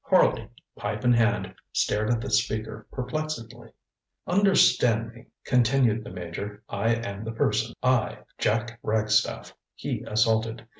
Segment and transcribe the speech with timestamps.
[0.05, 3.69] ŌĆØ Harley, pipe in hand, stared at the speaker perplexedly.
[4.27, 10.65] ŌĆ£Understand me, ŌĆØ continued the Major, ŌĆ£I am the person I, Jack Ragstaff he assaulted.